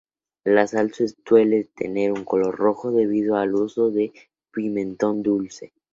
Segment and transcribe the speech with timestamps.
[0.45, 4.11] La salsa suele tener color rojo debido al uso de
[4.51, 5.73] pimentón dulce.